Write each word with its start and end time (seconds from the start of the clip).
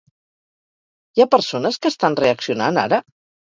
Hi 1.19 1.25
ha 1.27 1.29
persones 1.35 1.79
que 1.85 1.93
estan 1.95 2.19
reaccionant 2.23 2.83
ara? 2.89 3.03